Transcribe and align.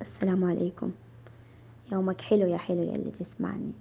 السلام 0.00 0.44
عليكم. 0.44 0.90
يومك 1.92 2.20
حلو 2.20 2.46
يا 2.46 2.56
حلو 2.56 2.82
يا 2.82 2.94
اللي 2.96 3.10
تسمعني. 3.10 3.72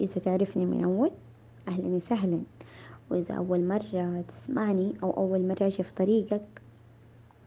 إذا 0.00 0.20
تعرفني 0.20 0.66
من 0.66 0.84
أول 0.84 1.10
أهلا 1.68 1.86
وسهلا. 1.86 2.40
وإذا 3.10 3.34
أول 3.34 3.64
مرة 3.64 4.24
تسمعني 4.28 4.92
أو 5.02 5.10
أول 5.10 5.48
مرة 5.48 5.66
أجي 5.66 5.82
في 5.82 5.94
طريقك 5.94 6.44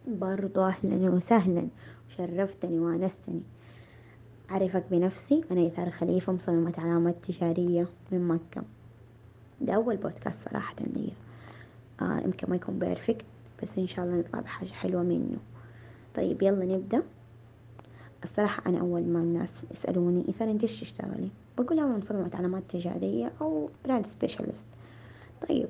برضو 0.08 0.62
أهلا 0.62 1.10
وسهلا. 1.10 1.68
شرفتني 2.18 2.80
وأنستني. 2.80 3.42
أعرفك 4.52 4.84
بنفسي 4.92 5.44
أنا 5.52 5.68
إثار 5.68 5.90
خليفة 5.90 6.34
مصممة 6.34 6.74
علامات 6.78 7.16
تجارية 7.26 7.88
من 8.12 8.28
مكة. 8.28 8.64
ده 9.62 9.74
أول 9.74 9.98
بودكاست 9.98 10.50
صراحة 10.50 10.76
لي 10.96 11.12
آه 12.02 12.20
يمكن 12.20 12.50
ما 12.50 12.56
يكون 12.56 12.80
بيرفكت 12.80 13.26
بس 13.64 13.78
إن 13.78 13.88
شاء 13.88 14.06
الله 14.06 14.18
نطلع 14.18 14.40
بحاجة 14.40 14.70
حلوة 14.70 15.04
منه. 15.04 15.38
طيب 16.16 16.42
يلا 16.42 16.66
نبدأ. 16.66 17.04
الصراحة 18.26 18.64
أنا 18.66 18.80
أول 18.80 19.02
ما 19.02 19.20
الناس 19.20 19.64
يسألوني 19.72 20.26
إذا 20.30 20.52
أنت 20.52 20.62
إيش 20.62 20.80
تشتغلي 20.80 21.30
بقول 21.58 21.78
لهم 21.78 21.98
مصممة 21.98 22.32
علامات 22.34 22.64
تجارية 22.70 23.32
أو 23.42 23.70
brand 23.86 24.06
specialist 24.06 24.68
طيب 25.50 25.68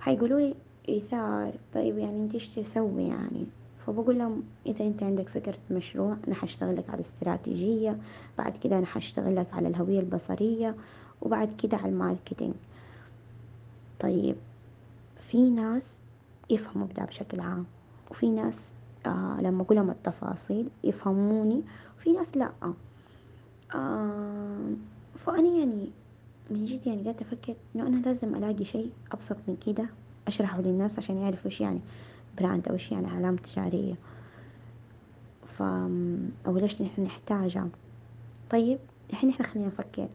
حيقولوا 0.00 0.40
لي 0.40 0.54
إيثار 0.88 1.52
طيب 1.74 1.98
يعني 1.98 2.22
أنت 2.24 2.34
إيش 2.34 2.48
تسوي 2.48 3.02
يعني؟ 3.02 3.46
فبقول 3.86 4.18
لهم 4.18 4.42
إذا 4.66 4.84
أنت 4.84 5.02
عندك 5.02 5.28
فكرة 5.28 5.58
مشروع 5.70 6.16
أنا 6.26 6.34
حشتغل 6.34 6.76
لك 6.76 6.84
على 6.88 6.94
الاستراتيجية 6.94 7.98
بعد 8.38 8.56
كده 8.64 8.78
أنا 8.78 8.86
حشتغل 8.86 9.36
لك 9.36 9.54
على 9.54 9.68
الهوية 9.68 10.00
البصرية 10.00 10.74
وبعد 11.22 11.48
كده 11.62 11.76
على 11.76 11.88
ال 11.92 11.98
marketing. 11.98 12.54
طيب 14.00 14.36
في 15.18 15.50
ناس 15.50 15.98
يفهموا 16.50 16.86
بدا 16.86 17.04
بشكل 17.04 17.40
عام 17.40 17.66
وفي 18.10 18.30
ناس 18.30 18.72
آه 19.06 19.40
لما 19.40 19.62
أقول 19.62 19.76
لهم 19.76 19.90
التفاصيل 19.90 20.68
يفهموني. 20.84 21.62
وفي 21.98 22.12
ناس 22.12 22.36
لا. 22.36 22.50
آه 23.74 24.70
فأنا 25.14 25.48
يعني 25.58 25.90
من 26.50 26.64
جد 26.64 26.86
يعني 26.86 27.02
قاعدة 27.02 27.20
أفكر 27.20 27.54
إنه 27.76 27.86
أنا 27.86 27.96
لازم 27.96 28.34
ألاقي 28.34 28.64
شيء 28.64 28.90
أبسط 29.12 29.36
من 29.48 29.56
كده 29.66 29.86
أشرحه 30.28 30.60
للناس 30.60 30.98
عشان 30.98 31.16
يعرفوا 31.16 31.50
إيش 31.50 31.60
يعني 31.60 31.80
براند 32.40 32.68
أو 32.68 32.74
إيش 32.74 32.92
يعني 32.92 33.06
علامة 33.06 33.36
تجارية. 33.36 33.94
ف 35.46 35.62
أو 36.46 36.58
ليش 36.58 36.82
نحن 36.82 37.02
نحتاجها. 37.02 37.68
طيب 38.50 38.78
الحين 39.10 39.30
إحنا 39.30 39.46
خلينا 39.46 39.68
نفكر 39.68 40.08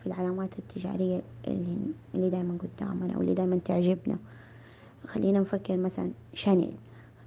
في 0.00 0.06
العلامات 0.06 0.58
التجارية 0.58 1.22
اللي, 1.46 1.76
اللي 2.14 2.30
دايما 2.30 2.58
قدامنا 2.58 3.14
أو 3.14 3.20
اللي 3.20 3.34
دايما 3.34 3.58
تعجبنا. 3.64 4.18
خلينا 5.06 5.40
نفكر 5.40 5.76
مثلا 5.76 6.10
شانيل 6.34 6.72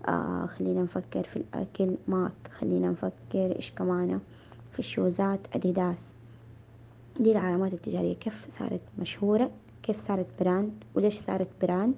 آه 0.07 0.45
خلينا 0.45 0.81
نفكر 0.83 1.23
في 1.23 1.35
الأكل. 1.37 1.95
ماك 2.07 2.31
خلينا 2.51 2.89
نفكر 2.89 3.55
إيش 3.55 3.71
كمان 3.71 4.19
في 4.73 4.79
ال 4.79 4.87
shoes 4.87 5.24
ات. 5.24 5.39
أديداس 5.55 6.11
دي 7.19 7.31
العلامات 7.31 7.73
التجارية. 7.73 8.15
كيف 8.15 8.45
صارت 8.49 8.81
مشهورة؟ 8.99 9.51
كيف 9.83 9.97
صارت 9.97 10.27
brand؟ 10.39 10.71
وليش 10.95 11.19
صارت 11.19 11.47
brand؟ 11.61 11.95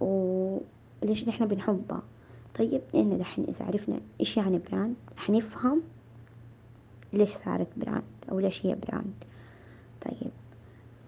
وليش 0.00 1.28
نحن 1.28 1.46
بنحبها؟ 1.46 2.02
طيب 2.58 2.80
لأن 2.94 3.18
دحين 3.18 3.44
إذا 3.48 3.64
عرفنا 3.64 4.00
إيش 4.20 4.36
يعني 4.36 4.58
brand 4.58 4.94
حنفهم 5.16 5.82
ليش 7.12 7.30
صارت 7.30 7.68
brand 7.76 8.02
أو 8.30 8.38
ليش 8.38 8.66
هي 8.66 8.74
brand. 8.74 9.14
طيب 10.04 10.30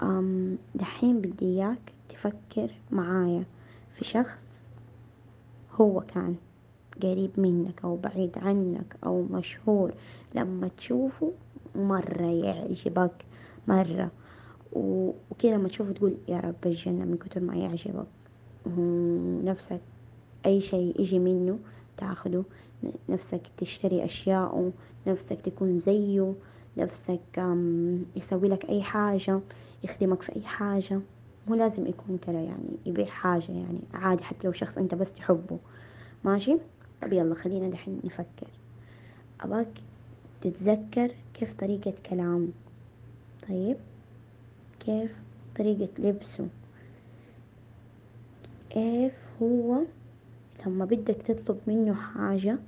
أم 0.03 0.59
دحين 0.75 1.21
بدي 1.21 1.45
إياك 1.47 1.79
تفكر 2.09 2.71
معايا 2.91 3.45
في 3.97 4.05
شخص 4.05 4.45
هو 5.81 6.01
كان 6.01 6.37
قريب 7.03 7.31
منك 7.37 7.85
أو 7.85 7.97
بعيد 7.97 8.39
عنك 8.39 8.97
أو 9.07 9.23
مشهور 9.23 9.93
لما 10.35 10.69
تشوفه 10.77 11.33
مرة 11.75 12.27
يعجبك 12.27 13.25
مرة. 13.69 14.11
وكذا 14.73 15.55
لما 15.57 15.69
تشوفه 15.69 15.93
تقول 15.93 16.15
يا 16.29 16.41
رب 16.41 16.55
الجنة 16.67 17.05
من 17.05 17.17
كتر 17.17 17.41
ما 17.41 17.57
يعجبك. 17.57 18.07
نفسك 19.45 19.81
أي 20.47 20.61
شيء 20.61 21.01
يجي 21.01 21.19
منه 21.19 21.59
تاخده. 21.97 22.43
نفسك 23.09 23.41
تشتري 23.57 24.05
أشياءه 24.05 24.73
نفسك 25.07 25.41
تكون 25.41 25.79
زيه 25.79 26.35
نفسك 26.77 27.47
يسوي 28.17 28.49
لك 28.49 28.65
أي 28.69 28.83
حاجة 28.83 29.41
يخدمك 29.85 30.23
في 30.23 30.37
أي 30.37 30.43
حاجة. 30.43 31.01
مو 31.49 31.55
لازم 31.55 31.87
يكون 31.87 32.21
ترى 32.21 32.45
يعني 32.45 32.77
يبيع 32.87 33.07
حاجة 33.07 33.53
يعني 33.53 33.81
عادي 33.95 34.25
حتى 34.25 34.47
لو 34.47 34.53
شخص 34.53 34.79
أنت 34.79 34.95
بس 34.95 35.13
تحبه. 35.13 35.59
ماشي؟ 36.25 36.57
طب 37.03 37.13
يلا 37.13 37.35
خلينا 37.35 37.69
دحين 37.69 38.01
نفكر. 38.05 38.49
أباك 39.41 39.69
تتذكر 40.41 41.11
كيف 41.35 41.53
طريقة 41.55 41.95
كلامه؟ 42.11 42.49
طيب. 43.49 43.77
كيف 44.81 45.13
طريقة 45.57 45.89
لبسه؟ 45.99 46.49
كيف 48.71 49.13
هو 49.43 49.79
لما 50.67 50.85
بدك 50.85 51.17
تطلب 51.17 51.59
منه 51.67 51.95
حاجة 51.95 52.59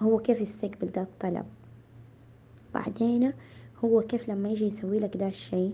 هو 0.00 0.18
كيف 0.18 0.40
يستقبل 0.40 0.90
ده 0.90 1.02
الطلب؟ 1.02 1.46
بعدين 2.74 3.32
هو 3.84 4.00
كيف 4.00 4.28
لما 4.28 4.48
يجي 4.48 4.64
يسوي 4.64 4.98
لك 4.98 5.16
ده 5.16 5.28
الشي؟ 5.28 5.70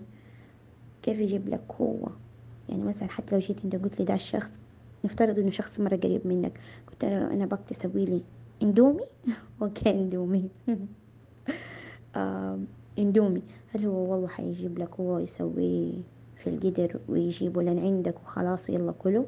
كيف 1.05 1.19
يجيب 1.19 1.49
لك 1.49 1.63
هو 1.81 2.09
يعني 2.69 2.83
مثلا 2.83 3.09
حتى 3.09 3.35
لو 3.35 3.41
جيت 3.41 3.65
أنت 3.65 3.77
قلت 3.77 4.01
لي 4.01 4.05
ده 4.07 4.15
الشخص 4.15 4.53
نفترض 5.05 5.39
إنه 5.39 5.51
شخص 5.51 5.81
مرة 5.81 5.97
قريب 5.97 6.27
منك 6.27 6.53
قلت 6.91 7.05
له 7.05 7.31
أنا 7.33 7.47
بك 7.47 7.59
تسوي 7.69 8.05
لي 8.05 8.23
إندومي؟ 8.63 9.05
okay 9.63 9.91
إندومي. 9.91 10.49
إندومي. 12.99 13.43
هل 13.75 13.85
هو 13.87 14.13
والله 14.13 14.29
حيجيب 14.29 14.79
لك 14.79 15.01
هو 15.01 15.19
يسويه 15.19 15.93
في 16.37 16.51
القدر 16.51 16.97
ويجيبه 17.09 17.63
لين 17.63 17.79
عندك 17.79 18.15
وخلاص 18.25 18.71
يلا 18.71 18.93
كله 18.93 19.27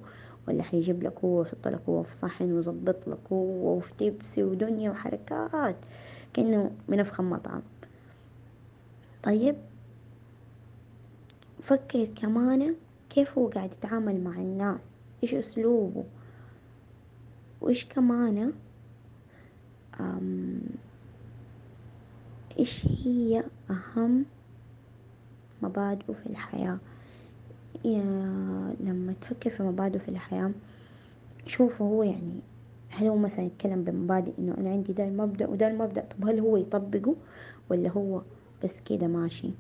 ولا 0.49 0.63
حيجيب 0.63 1.03
لك 1.03 1.25
هو 1.25 1.39
ويحط 1.39 1.69
لك 1.69 1.81
هو 1.89 2.03
في 2.03 2.15
صحن 2.17 2.53
ويظبط 2.53 3.09
لك 3.09 3.19
هو 3.33 3.77
وفي 3.77 3.93
تبسي 3.99 4.45
ودنيا 4.45 4.91
وحركات؟ 4.91 5.77
كأنه 6.35 6.71
من 6.89 7.01
أفخم 7.01 7.31
مطعم. 7.31 7.63
طيب 9.23 9.57
فكر 11.67 12.05
كمان 12.05 12.75
كيف 13.11 13.39
هو 13.39 13.49
قاعد 13.49 13.73
يتعامل 13.73 14.25
مع 14.25 14.37
الناس 14.37 14.97
إيش 15.23 15.35
أسلوبه 15.35 16.05
وإيش 17.61 17.85
كمان 17.85 18.53
إيش 22.59 22.87
هي 22.87 23.45
أهم 23.71 24.25
مبادئه 25.63 26.13
في 26.13 26.27
الحياة. 26.27 26.79
يا 27.85 28.01
لما 28.81 29.15
تفكر 29.21 29.51
في 29.51 29.63
مبادئه 29.63 29.99
في 29.99 30.09
الحياة 30.09 30.51
شوفه 31.47 31.85
هو 31.85 32.03
يعني 32.03 32.41
هل 32.91 33.07
هو 33.07 33.17
مثلا 33.17 33.45
يتكلم 33.45 33.85
بمبادئ 33.85 34.33
إنه 34.39 34.55
أنا 34.59 34.71
عندي 34.71 34.93
ده 34.93 35.05
المبدأ 35.05 35.49
وده 35.49 35.69
المبدأ 35.69 36.01
طب 36.01 36.29
هل 36.29 36.41
هو 36.41 36.57
يطبقه 36.57 37.15
ولا 37.71 37.89
هو 37.91 38.23
بس 38.65 38.81
كده 38.81 39.07
ماشي؟ 39.07 39.51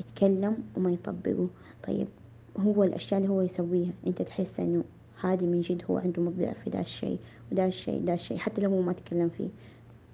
يتكلم 0.00 0.56
وما 0.76 0.92
يطبقه. 0.92 1.48
طيب 1.86 2.08
هو 2.58 2.84
الأشياء 2.84 3.20
اللي 3.20 3.32
هو 3.32 3.40
يسويها 3.42 3.92
أنت 4.06 4.22
تحس 4.22 4.60
إنه 4.60 4.84
هذه 5.20 5.44
من 5.46 5.60
جد 5.60 5.82
هو 5.90 5.98
عنده 5.98 6.22
مبدع 6.22 6.52
في 6.52 6.70
ده 6.70 6.80
الشيء 6.80 7.18
وده 7.52 7.66
الشيء 7.66 8.04
ده 8.04 8.14
الشيء 8.14 8.36
حتى 8.38 8.60
لو 8.60 8.70
هو 8.70 8.82
ما 8.82 8.92
تكلم 8.92 9.28
فيه. 9.28 9.48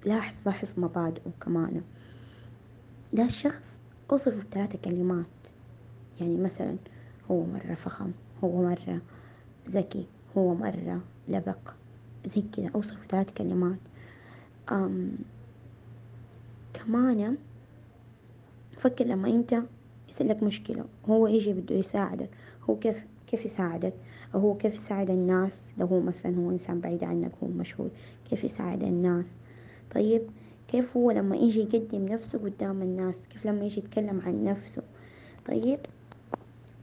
لاحظ 0.05 0.35
لاحظ 0.45 0.69
مبادئه 0.77 1.31
كمان 1.41 1.81
ده 3.13 3.25
الشخص 3.25 3.79
أوصفه 4.11 4.37
بثلاثة 4.37 4.77
كلمات. 4.85 5.25
يعني 6.21 6.37
مثلا 6.37 6.75
هو 7.31 7.45
مرة 7.45 7.73
فخم 7.73 8.11
هو 8.43 8.61
مرة 8.61 9.01
ذكي 9.69 10.05
هو 10.37 10.53
مرة 10.55 11.01
لبق. 11.27 11.71
زي 12.25 12.41
كذا 12.41 12.69
أوصف 12.75 12.97
ثلاث 13.09 13.33
كلمات. 13.33 13.79
أم 14.71 15.11
كمان 16.73 17.37
فكر 18.77 19.05
لما 19.05 19.27
أنت 19.29 19.57
يصير 20.09 20.27
لك 20.27 20.43
مشكلة 20.43 20.85
هو 21.09 21.27
يجي 21.27 21.53
بده 21.53 21.75
يساعدك 21.75 22.29
هو 22.69 22.75
كيف 22.75 23.03
كيف 23.27 23.45
يساعدك؟ 23.45 23.93
أو 24.35 24.39
هو 24.39 24.57
كيف 24.57 24.75
يساعد 24.75 25.09
الناس؟ 25.09 25.71
لو 25.77 25.85
هو 25.85 25.99
مثلا 25.99 26.37
هو 26.37 26.51
إنسان 26.51 26.79
بعيد 26.79 27.03
عنك 27.03 27.31
هو 27.43 27.47
مشهور 27.47 27.89
كيف 28.29 28.43
يساعد 28.43 28.83
الناس؟ 28.83 29.25
طيب 29.95 30.21
كيف 30.67 30.97
هو 30.97 31.11
لما 31.11 31.35
يجي 31.35 31.59
يقدم 31.59 32.05
نفسه 32.05 32.39
قدام 32.39 32.81
الناس؟ 32.81 33.27
كيف 33.27 33.45
لما 33.45 33.65
يجي 33.65 33.79
يتكلم 33.79 34.21
عن 34.25 34.43
نفسه؟ 34.43 34.81
طيب 35.47 35.79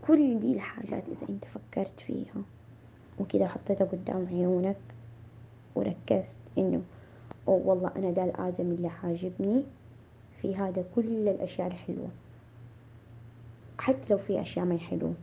كل 0.06 0.40
دي 0.40 0.52
الحاجات 0.52 1.04
إذا 1.08 1.28
أنت 1.28 1.44
فكرت 1.44 2.00
فيها 2.00 2.42
وكده 3.20 3.46
حطيتها 3.46 3.84
قدام 3.84 4.26
عيونك 4.30 4.76
وركزت 5.74 6.36
إنه 6.58 6.82
والله 7.46 7.90
أنا 7.96 8.10
ده 8.10 8.24
الآدم 8.24 8.70
اللي 8.70 8.88
حاجبني 8.88 9.62
في 10.44 10.56
هذا 10.56 10.84
كل 10.94 11.28
الأشياء 11.28 11.66
الحلوة. 11.66 12.08
حتى 13.78 14.00
لو 14.10 14.18
في 14.18 14.40
أشياء 14.40 14.64
ما 14.66 14.78
حلوة. 14.78 15.14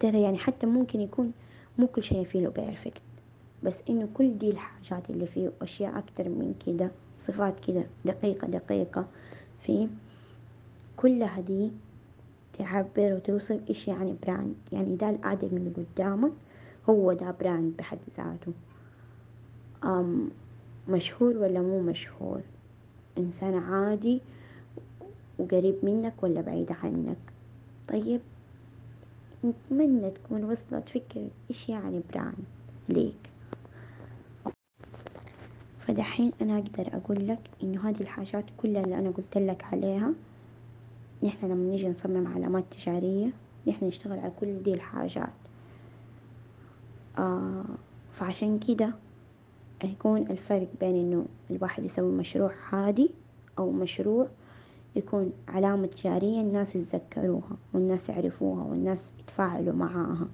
ترى 0.00 0.22
يعني 0.22 0.38
حتى 0.38 0.66
ممكن 0.66 1.00
يكون 1.00 1.32
مو 1.78 1.86
كل 1.86 2.02
شيء 2.02 2.24
فيه 2.24 2.40
له 2.40 2.50
perfect 2.50 3.02
بس 3.62 3.82
إنه 3.90 4.08
كل 4.14 4.38
دي 4.38 4.50
الحاجات 4.50 5.10
اللي 5.10 5.26
فيه 5.26 5.52
أشياء 5.62 5.98
أكتر 5.98 6.28
من 6.28 6.54
كده 6.66 6.90
صفات 7.18 7.60
كده 7.60 7.84
دقيقة 8.04 8.46
دقيقة 8.48 9.06
فيه 9.60 9.88
كلها 10.96 11.40
دي 11.40 11.70
تعبر 12.58 13.12
وتوصف 13.14 13.60
إيش 13.68 13.88
يعني 13.88 14.16
brand 14.26 14.54
يعني 14.72 14.96
ده 14.96 15.10
الآدمي 15.10 15.56
اللي 15.56 15.70
قدامك 15.70 16.32
هو 16.88 17.12
ده 17.12 17.30
brand 17.40 17.76
بحد 17.76 17.98
ذاته. 18.16 18.52
أم 19.84 20.30
مشهور 20.88 21.36
ولا 21.36 21.60
مو 21.60 21.80
مشهور؟ 21.80 22.40
إنسان 23.18 23.54
عادي 23.54 24.20
وقريب 25.38 25.74
منك 25.82 26.14
ولا 26.22 26.40
بعيد 26.40 26.72
عنك؟ 26.72 27.16
طيب 27.88 28.20
نتمنى 29.44 30.10
تكون 30.10 30.44
وصلت 30.44 30.88
فكرة 30.88 31.28
إيش 31.50 31.68
يعني 31.68 32.00
براند 32.12 32.44
ليك. 32.88 33.30
فدحين 35.80 36.32
أنا 36.42 36.58
أقدر 36.58 36.96
أقول 36.96 37.28
لك 37.28 37.38
إنه 37.62 37.88
هذه 37.88 38.00
الحاجات 38.00 38.44
كلها 38.56 38.82
اللي 38.82 38.98
أنا 38.98 39.10
قلت 39.10 39.38
لك 39.38 39.64
عليها 39.64 40.12
نحن 41.22 41.46
لما 41.46 41.70
نيجي 41.70 41.88
نصمم 41.88 42.26
علامات 42.26 42.64
تجارية 42.70 43.30
نحن 43.66 43.84
نشتغل 43.84 44.18
على 44.18 44.32
كل 44.40 44.62
دي 44.62 44.74
الحاجات. 44.74 45.32
آه 47.18 47.64
فعشان 48.18 48.58
كده 48.58 48.92
يكون 49.84 50.20
الفرق 50.30 50.68
بين 50.80 50.96
إنه 50.96 51.26
الواحد 51.50 51.84
يسوي 51.84 52.12
مشروع 52.12 52.52
عادي 52.72 53.10
أو 53.58 53.70
مشروع 53.70 54.26
يكون 54.96 55.32
علامة 55.48 55.86
تجارية 55.86 56.40
الناس 56.40 56.76
يتذكروها 56.76 57.56
والناس 57.74 58.08
يعرفوها 58.08 58.64
والناس 58.64 59.12
يتفاعلوا 59.20 59.74
معاها. 59.74 60.28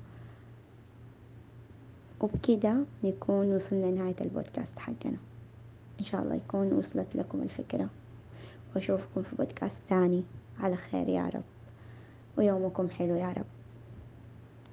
وبكده 2.20 2.76
نكون 3.04 3.54
وصلنا 3.54 3.86
لنهاية 3.86 4.14
البودكاست 4.20 4.78
حقنا. 4.78 5.16
إن 6.00 6.04
شاء 6.04 6.22
الله 6.22 6.34
يكون 6.34 6.72
وصلت 6.72 7.16
لكم 7.16 7.42
الفكرة. 7.42 7.88
وأشوفكم 8.74 9.22
في 9.22 9.36
بودكاست 9.36 9.82
تاني 9.88 10.22
على 10.60 10.76
خير 10.76 11.08
يا 11.08 11.30
رب. 11.34 11.42
ويومكم 12.38 12.90
حلو 12.90 13.14
يا 13.14 13.32
رب. 13.32 13.62